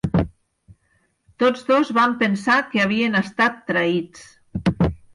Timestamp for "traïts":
3.71-4.29